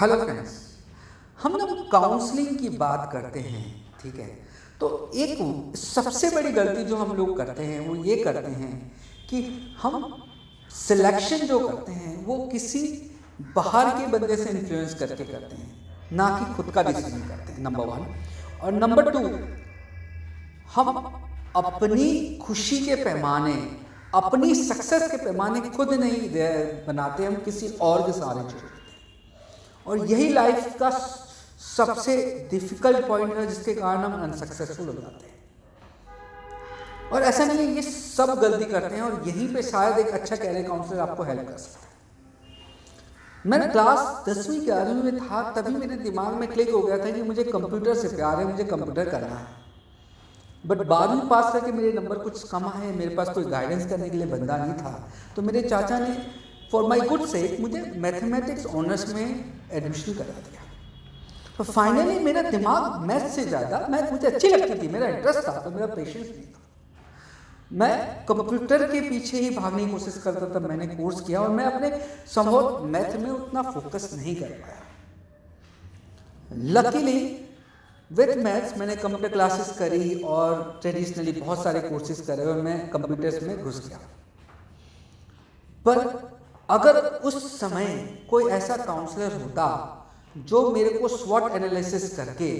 Hello 0.00 0.16
friends 0.16 0.50
हम 1.38 1.52
लोग 1.52 1.70
counselling 1.92 2.56
की 2.58 2.68
बात 2.70 3.08
करते 3.12 3.40
हैं, 3.40 3.62
ठीक 4.02 4.14
है? 4.14 4.26
तो 4.80 4.88
एक 5.16 5.38
सबसे 5.76 6.30
बड़ी 6.30 6.50
गलती 6.52 6.84
जो 6.84 6.96
हम 6.96 7.16
लोग 7.16 7.36
करते 7.36 7.62
हैं, 7.62 7.78
वो 7.86 7.94
ये 8.04 8.16
करते 8.16 8.50
हैं 8.50 8.92
कि 9.30 9.40
हम 9.82 10.04
सिलेक्शन 10.80 11.46
जो 11.46 11.58
करते 11.58 11.92
हैं, 11.92 12.12
वो 12.26 12.36
किसी 12.52 12.82
बाहर 13.56 13.90
के 13.98 14.06
बंदे 14.08 14.36
से 14.36 14.50
इन्फ्लुएंस 14.50 14.94
करके 14.94 15.24
करते 15.24 15.56
हैं, 15.56 15.70
ना 16.12 16.28
कि 16.38 16.54
खुद 16.54 16.70
का 16.74 16.82
डिसीज़न 16.82 17.26
करते 17.28 17.52
हैं 17.52 17.62
नंबर 17.62 17.86
वन 17.86 18.06
और 18.62 18.72
नंबर 18.74 19.10
टू 19.10 19.26
हम 20.74 20.94
अपनी 21.56 22.38
खुशी 22.46 22.84
के 22.86 23.02
पैमाने, 23.04 23.58
अपनी 24.14 24.54
सक्सेस 24.56 25.10
के 25.10 25.24
पैमाने 25.24 25.68
खुद 25.70 25.92
नहीं 25.96 26.22
बनाते, 26.86 27.24
हम 27.24 27.44
किसी 27.44 27.76
और 27.80 28.06
के 28.06 28.12
सहारे 28.12 28.40
छोड़ 28.40 28.52
देते 28.52 28.66
हैं। 28.66 28.75
और 29.86 30.06
यही 30.06 30.28
लाइफ 30.32 30.76
का 30.78 30.90
सबसे 31.60 32.16
डिफ़िकल्ट 32.50 33.06
पॉइंट 33.08 33.36
है 33.36 33.46
जिसके 33.46 33.74
कारण 33.74 33.98
हम 33.98 34.22
अनसक्सेसफुल 34.22 34.86
हो 34.86 34.92
जाते 34.92 35.26
हैं। 35.26 35.34
और 37.12 37.22
ऐसा 37.22 37.44
नहीं 37.44 37.58
है 37.58 37.74
ये 37.74 37.82
सब 37.82 38.38
गलती 38.40 38.64
करते 38.64 38.94
हैं 38.94 39.02
और 39.02 39.22
यहीं 39.26 39.52
पे 39.54 39.62
शायद 39.62 39.98
एक 39.98 40.08
अच्छा 40.10 40.36
कैरियर 40.36 40.66
काउंसलर 40.68 41.00
आपको 41.00 41.22
हेल्प 41.22 41.48
कर 41.48 41.58
सकता 41.58 41.80
है। 41.80 41.84
मैं 43.44 43.70
क्लास 43.72 44.24
दसवीं 44.28 44.60
ग्यारहवीं 44.64 45.02
में 45.02 45.20
था 45.20 45.42
तभी 45.52 45.74
मेरे 45.76 45.96
दिमाग 45.98 46.34
में 46.34 46.48
क्लिक 46.52 46.70
हो 46.70 46.80
गया 46.82 46.98
था 46.98 47.10
कि 47.10 47.22
मुझे 47.22 47.44
कंप्यूटर 47.44 47.94
से 47.94 48.08
प्यार 48.08 48.38
है 48.38 48.44
मुझे 48.44 48.64
कंप्यूटर 48.64 49.08
करना 49.10 49.36
है। 49.36 49.46
बट 50.64 50.86
बारहवीं 50.86 51.28
पास 51.28 51.52
करके 51.52 51.72
मेरे 51.72 51.92
नंबर 51.92 52.18
कुछ 52.18 52.42
कम 52.48 52.66
आए 52.66 52.90
मेरे 52.92 53.14
पास 53.16 53.28
कोई 53.28 53.44
गाइडेंस 53.44 53.86
करने 53.86 54.08
के 54.10 54.16
लिए 54.16 54.26
बंदा 54.26 54.56
नहीं 54.56 54.74
था। 54.74 54.92
तो 55.36 55.42
मेरे 55.42 55.62
चाचा 55.62 55.98
ने 55.98 56.16
फॉर 56.72 56.88
माई 56.88 57.00
गुड 57.08 57.26
से 57.28 57.56
मुझे 57.60 57.80
मैथमेटिक्स 57.96 58.66
ऑनर्स 58.74 59.14
में 59.14 59.26
एडमिशन 59.72 60.12
करा 60.14 60.40
दिया। 60.40 60.62
तो 61.58 61.64
फाइनली 61.64 62.18
मेरा 62.20 62.42
दिमाग 62.50 63.00
मैथ 63.06 63.28
से 63.30 63.44
ज़्यादा 63.44 63.86
मैथ 63.90 64.12
मुझे 64.12 64.26
अच्छी 64.26 64.48
लगती 64.48 64.74
थी 64.82 64.88
मेरा 64.88 65.06
इंटरेस्ट 65.08 65.48
था 65.48 65.58
तो 65.60 65.70
मेरा 65.70 65.86
पेशेंस 65.94 66.26
नहीं 66.26 66.44
था। 66.44 66.60
मैं 67.72 68.24
कंप्यूटर 68.26 68.86
के 68.90 69.00
पीछे 69.08 69.38
ही 69.38 69.50
भागने 69.52 69.84
की 69.84 69.90
कोशिश 69.92 70.20
करता 70.24 70.48
था 70.54 70.60
मैंने 70.66 70.86
कोर्स 70.88 71.20
किया 71.20 71.40
और 71.40 71.48
मैं 71.50 71.64
अपने 71.64 71.90
संभव 72.34 72.84
मैथ 72.86 73.16
में 73.16 73.30
उतना 73.30 73.62
फोकस 73.70 74.10
नहीं 74.14 74.34
कर 74.36 74.50
पाया। 74.60 74.82
लकीली 76.50 77.18
विथ 78.10 78.36
मैथ्स 78.38 78.76
मैंने 78.78 78.96
कंप्यूटर 78.96 79.28
क्लासेस 79.30 79.76
करी 79.78 80.14
और 80.34 80.78
ट्रेडिशनली 80.82 81.32
बहुत 81.32 81.62
सारे 81.62 81.80
कोर्सेज 81.88 82.20
करे 82.26 82.44
और 82.44 82.60
मैं 82.62 82.78
कंप्यूटर्स 82.90 83.42
में 83.42 83.62
घुस 83.62 83.86
गया। 83.88 83.98
पर 85.84 85.98
अगर 86.68 86.96
उस 87.24 87.60
समय 87.60 87.86
कोई 88.30 88.50
ऐसा 88.52 88.76
काउंसलर 88.76 89.32
होता 89.32 89.66
जो 90.38 90.70
मेरे 90.70 90.90
को 90.90 91.08
स्वॉट 91.08 91.52
एनालिसिस 91.52 92.16
करके, 92.16 92.50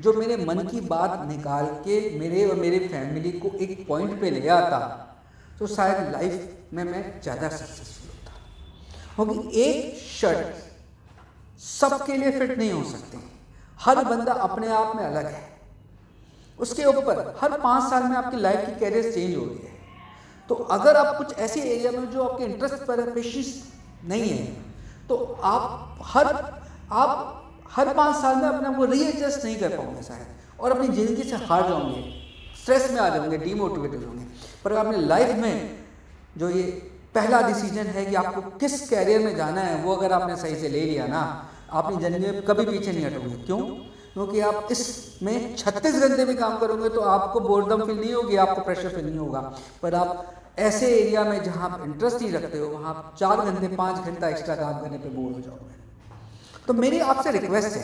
जो 0.00 0.12
मेरे 0.12 0.36
मन 0.38 0.58
की 0.66 0.80
बात 0.82 1.26
निकाल 1.28 1.66
के 1.84 1.98
मेरे 2.18 2.44
और 2.46 2.56
मेरे 2.56 2.78
फैमिली 2.88 3.32
को 3.32 3.50
एक 3.58 3.86
पॉइंट 3.88 4.20
पे 4.20 4.30
ले 4.30 4.48
आता 4.50 4.78
तो 5.58 5.66
शायद 5.66 6.12
लाइफ 6.12 6.70
में 6.74 6.82
मैं 6.84 7.02
ज़्यादा 7.22 7.48
सक्सेसफुल 7.48 8.08
होता। 8.08 8.32
क्योंकि 9.16 9.62
एक 9.62 9.98
शर्ट 9.98 11.60
सबके 11.60 12.16
लिए 12.16 12.30
फिट 12.30 12.56
नहीं 12.58 12.72
हो 12.72 12.82
सकती। 12.84 13.22
हर 13.80 14.04
बंदा 14.04 14.32
अपने 14.32 14.68
आप 14.74 14.96
में 14.96 15.04
अलग 15.04 15.26
है। 15.26 15.44
उसके 16.58 16.84
ऊपर 16.86 17.34
हर 17.40 17.60
पाँच 17.60 17.90
साल 17.90 18.02
में 18.02 18.16
आपकी 18.16 18.36
लाइफ 18.36 18.66
की 18.66 18.78
कैरियर 18.80 19.12
चेंज 19.12 19.36
हो 19.36 19.44
रही 19.44 19.58
है। 19.58 19.75
तो 20.48 20.54
अगर 20.54 20.96
आप 20.96 21.16
कुछ 21.18 21.38
ऐसे 21.38 21.60
एरिया 21.62 21.90
में 21.92 22.10
जो 22.10 22.22
आपके 22.22 22.44
इंटरेस्ट 22.44 22.84
पर 22.86 23.10
पेशेंस 23.12 23.48
नहीं 24.04 24.28
है 24.30 24.46
तो 25.08 25.16
आप 25.44 25.98
हर 26.04 26.26
आप 26.94 27.32
हर 27.70 27.92
पाँच 27.94 28.16
साल 28.16 28.36
में 28.36 28.48
अपने 28.48 28.68
आप 28.68 28.76
को 28.76 28.84
रीएडजस्ट 28.84 29.44
नहीं 29.44 29.56
कर 29.56 29.76
पाओगे 29.76 30.02
शायद, 30.02 30.26
और 30.60 30.72
अपनी 30.72 30.88
ज़िंदगी 30.88 31.22
से 31.22 31.36
हार 31.38 31.68
जाओगे 31.68 32.02
स्ट्रेस 32.62 32.90
में 32.90 33.00
आ 33.00 33.08
जाओगे 33.08 33.38
डीमोटिवेटेड 33.38 34.04
होंगे। 34.04 34.24
पर 34.64 34.72
अपनी 34.74 35.04
लाइफ 35.06 35.36
में 35.36 35.78
जो 36.38 36.48
ये 36.50 36.62
पहला 37.14 37.40
डिसीज़न 37.42 37.86
है 37.88 38.04
कि 38.06 38.14
आपको 38.14 38.40
किस 38.58 38.88
कैरियर 38.88 39.20
में 39.22 39.36
जाना 39.36 39.60
है, 39.60 39.82
वो 39.82 39.94
अगर 39.94 40.12
आपने 40.12 40.36
सही 40.36 40.56
से 40.56 40.68
ले 40.68 40.80
लिया 40.82 41.06
ना 41.06 41.22
अपनी 41.72 41.96
ज़िंदगी 41.96 42.30
में 42.30 42.42
कभी 42.44 42.64
पीछे 42.66 42.92
नहीं 42.92 43.04
हटोगे। 43.04 43.36
क्यों? 43.44 43.60
क्योंकि 44.16 44.40
आप 44.40 44.68
इसमें 44.70 45.56
छत्तीस 45.56 45.94
घंटे 46.02 46.24
भी 46.24 46.34
काम 46.34 46.56
करोगे 46.58 46.88
तो 46.90 47.00
आपको 47.06 47.40
बोर्डम 47.40 47.84
फील 47.86 47.98
नहीं 47.98 48.12
होगी, 48.12 48.36
आपको 48.38 48.62
प्रेशर 48.62 48.88
फील 48.90 49.04
नहीं 49.06 49.18
होगा। 49.18 49.40
पर 49.82 49.94
आप 49.94 50.54
ऐसे 50.58 50.86
एरिया 50.90 51.24
में 51.24 51.42
जहाँ 51.44 51.68
आप 51.70 51.82
इंटरेस्ट 51.84 52.22
ही 52.22 52.30
रखते 52.30 52.58
हो, 52.58 52.68
वहाँ 52.68 52.88
आप 52.90 53.16
चार 53.18 53.40
घंटे, 53.42 53.68
पाँच 53.76 53.96
घंटा 53.98 54.28
एक्स्ट्रा 54.28 54.54
काम 54.56 54.78
करने 54.80 54.98
पर 54.98 55.08
बोर 55.10 55.32
हो 55.32 55.40
जाओगे। 55.40 55.74
तो 56.66 56.74
मेरी 56.74 57.00
आपसे 57.06 57.30
रिक्वेस्ट 57.30 57.76
है, 57.76 57.82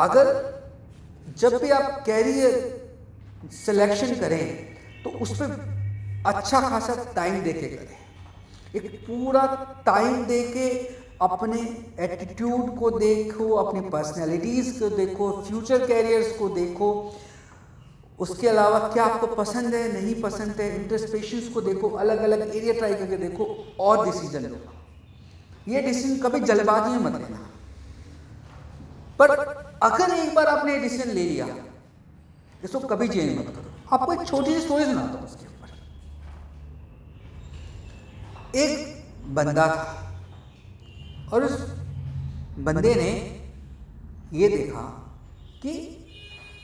अगर 0.00 0.26
जब 1.38 1.56
भी 1.62 1.70
आप 1.70 2.02
कैरियर 2.06 2.52
सिलेक्शन 3.54 4.14
करें 4.16 4.44
तो 5.04 5.10
उस 5.20 5.32
पर 5.38 5.48
अच्छा 6.26 6.60
खासा 6.60 6.94
टाइम 7.16 7.42
दे 7.42 7.52
के 7.54 7.66
करें। 7.68 7.96
एक 8.74 9.00
पूरा 9.00 9.46
टाइम 9.86 10.24
दे 10.26 10.42
के 10.48 10.68
अपने 11.22 11.60
एटीट्यूड 12.04 12.76
को 12.78 12.90
देखो, 12.90 13.48
अपनी 13.54 13.80
पर्सनैलिटीज़ 13.90 14.78
को 14.80 14.88
देखो 14.96 15.30
फ्यूचर 15.42 15.86
कैरियर्स 15.86 16.36
को 16.38 16.48
देखो। 16.48 16.88
उसके 18.18 18.48
अलावा 18.48 18.78
क्या 18.88 19.04
आपको 19.04 19.26
पसंद 19.26 19.74
है, 19.74 19.92
नहीं 19.92 20.14
पसंद 20.22 20.60
है 20.60 20.74
इंटरेस्ट 20.76 21.12
पेशेंस 21.12 21.48
को 21.54 21.60
देखो 21.60 21.88
अलग 21.96 22.22
अलग 22.22 22.54
एरिया 22.56 22.74
ट्राई 22.74 22.94
करके 22.94 23.16
देखो, 23.16 23.44
और 23.80 24.04
डिसीज़न 24.06 24.46
लो। 24.46 24.56
ये 25.68 25.80
डिसीज़न 25.82 26.18
कभी 26.18 26.40
जल्दबाजी 26.40 26.90
में 26.90 26.98
मत 27.00 27.20
लेना। 27.20 27.38
पर 29.18 29.30
अगर 29.82 30.14
एक 30.14 30.34
बार 30.34 30.46
आपने 30.46 30.78
डिसीज़न 30.78 31.10
ले 31.10 31.24
लिया, 31.24 31.46
इसको 32.64 32.78
कभी 32.80 33.08
चेंज 33.08 33.38
मत 33.38 33.46
करो। 33.46 33.70
आपको 33.92 34.12
एक 34.12 34.26
छोटी 34.26 34.54
सी 34.54 34.60
स्टोरी 34.60 34.84
सुनाता 34.84 35.18
हूँ 35.18 35.24
उसके 35.24 35.46
ऊपर। 35.46 35.68
एक 38.58 38.70
बंदा 39.34 39.66
था 39.66 40.05
और 41.32 41.44
उस 41.44 41.60
बंदे 42.58 42.94
ने 42.94 43.10
ये 44.32 44.48
देखा 44.48 44.82
कि 45.62 45.72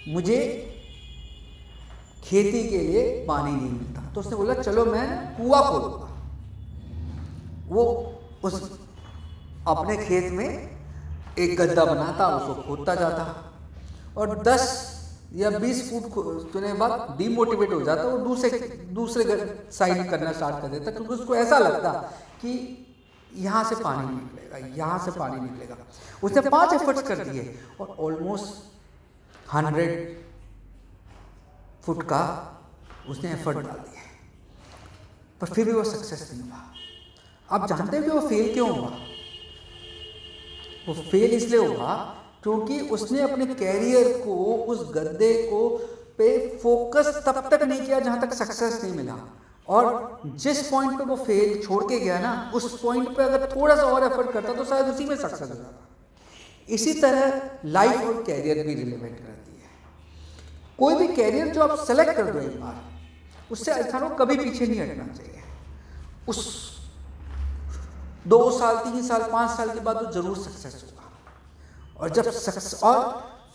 मुझे 0.09 0.39
खेती 2.25 2.63
के 2.69 2.79
लिए 2.79 3.25
पानी 3.27 3.53
नहीं 3.53 3.71
मिलता। 3.71 4.03
तो 4.13 4.21
उसने 4.21 4.37
बोला, 4.37 4.55
चलो 4.55 4.85
मैं 4.85 5.07
कुआ 5.37 5.61
खोलूँगा। 5.61 6.09
वो 7.69 7.83
उस 8.45 8.55
अपने 9.69 9.97
खेत 9.97 10.33
में 10.33 10.49
एक 11.39 11.57
गद्दा 11.57 11.85
बनाता, 11.85 12.27
उसको 12.29 12.55
खोदता 12.63 12.95
जाता। 12.95 13.25
और 14.17 14.43
10 14.43 14.63
या 15.35 15.51
20 15.51 15.83
फुट 15.91 16.11
खोदने 16.13 16.73
बाद 16.73 17.15
डीमोटिवेट 17.19 17.73
हो 17.73 17.81
जाता 17.81 18.03
और 18.03 18.19
दूसरे 18.19 18.59
दूसरे 18.93 19.25
साइड 19.73 20.11
करना 20.11 20.33
स्टार्ट 20.33 20.63
कर 20.63 20.69
देता, 20.69 20.91
क्योंकि 20.91 21.15
उसको 21.15 21.35
ऐसा 21.35 21.59
लगता 21.59 21.91
कि 22.43 22.53
यहाँ 23.37 23.65
से 23.65 23.75
पानी 23.75 24.15
निकलेगा 24.15 24.67
यहाँ 24.77 24.99
से 25.05 25.11
पानी 25.19 25.41
निकलेगा। 25.41 25.77
उसने 26.23 26.41
पाँच 26.51 26.73
एफर्ट्स 26.73 27.03
कर 27.03 27.25
दिए 27.25 27.59
और 27.81 27.97
ऑलमोस्ट 27.99 29.53
हंड्रेड 29.55 30.21
फुट 31.85 32.03
का 32.03 32.23
उसने 33.09 33.33
एफर्ट 33.33 33.57
डाल 33.59 33.79
दिया। 33.79 34.03
पर 35.41 35.47
फिर 35.47 35.65
भी 35.67 35.73
वो 35.73 35.85
सक्सेस 35.85 36.31
नहीं 36.33 36.43
हुआ। 36.43 36.61
आप 37.49 37.69
जानते 37.69 37.97
हैं 37.97 38.05
कि 38.05 38.11
वो 38.11 38.29
फेल 38.29 38.53
क्यों 38.53 38.69
हुआ? 38.71 38.91
वो 40.89 40.95
फेल 41.11 41.35
इसलिए 41.35 41.67
हुआ 41.67 41.95
क्योंकि 42.43 42.81
उसने 42.89 43.21
अपने 43.23 43.47
कैरियर 43.47 44.13
को 44.19 44.37
उस 44.55 44.79
गद्दे 44.95 45.33
को 45.43 45.69
पे 46.19 46.29
फोकस 46.59 47.23
तब 47.27 47.49
तक 47.51 47.63
नहीं 47.63 47.85
किया 47.87 48.01
जहाँ 48.01 48.21
तक 48.21 48.33
सक्सेस 48.35 48.83
नहीं 48.85 48.95
मिला। 48.95 49.15
और 49.67 50.21
जिस 50.37 50.63
पॉइंट 50.69 50.99
पे 50.99 51.05
वो 51.05 51.17
फेल 51.19 51.61
छोड़ 51.63 51.83
के 51.85 51.99
गया 52.01 52.19
ना, 52.21 52.51
उस 52.55 52.81
पॉइंट 52.81 53.17
पे 53.17 53.23
अगर 53.25 53.49
थोड़ा 53.55 53.77
सा 53.77 53.83
और 53.85 54.05
एफर्ट 54.05 54.33
करता 54.33 54.53
तो 54.55 54.65
शायद 54.65 54.87
उसी 54.87 55.05
में 55.05 55.17
सक्सेस 55.17 55.41
हो 55.41 55.55
जाता 55.55 55.89
इसी 56.71 56.93
तरह 56.95 57.41
लाइफ 57.67 58.07
और 58.07 58.23
कैरियर 58.25 58.67
भी 58.67 58.75
रिलेवेंट 58.75 59.19
रहती 59.19 59.53
है। 59.53 59.71
कोई 60.79 60.95
भी 60.97 61.07
कैरियर 61.15 61.49
जो 61.55 61.63
आप 61.63 61.79
सेलेक्ट 61.79 62.13
कर 62.17 62.31
दो 62.33 62.39
एक 62.41 62.61
बार, 62.61 62.83
उससे 63.51 63.75
इंसान 63.75 64.09
को 64.09 64.15
कभी 64.17 64.37
पीछे 64.39 64.67
नहीं 64.67 64.81
हटना 64.81 65.07
चाहिए। 65.09 65.43
उस 66.29 66.41
दो 68.27 68.51
साल, 68.59 68.77
तीन 68.79 69.03
साल, 69.03 69.23
पाँच 69.33 69.51
साल 69.51 69.71
के 69.71 69.81
बाद 69.81 69.97
वो 69.97 70.11
ज़रूर 70.13 70.37
सक्सेस 70.39 70.83
होगा। 70.83 71.11
और 72.01 72.11
जब 72.11 72.31
सक्सेस 72.33 72.81
और 72.83 73.01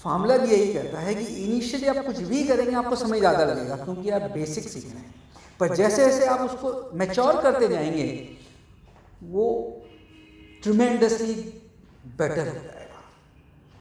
फार्मूला 0.03 0.37
भी 0.37 0.49
यही 0.49 0.73
कहता 0.73 0.99
है 0.99 1.13
कि 1.15 1.25
इनिशियली 1.43 1.87
आप 1.87 2.05
कुछ 2.05 2.17
भी 2.19 2.43
करेंगे, 2.43 2.75
आपको 2.75 2.95
समय 2.95 3.19
ज़्यादा 3.19 3.43
लगेगा, 3.45 3.75
क्योंकि 3.77 4.09
आप 4.09 4.29
बेसिक 4.31 4.69
सीख 4.69 4.83
रहे 4.85 4.93
हैं। 4.93 5.13
पर 5.59 5.75
जैसे 5.75 6.05
जैसे 6.05 6.25
आप 6.25 6.39
उसको 6.39 6.89
मैच्योर 6.97 7.41
करते 7.41 7.67
जाएँगे 7.67 8.07
वो 9.23 9.45
ट्रिमेंडसली 10.63 11.33
बेटर 12.19 12.47
हो। 12.47 12.53
जाएगा 12.53 12.86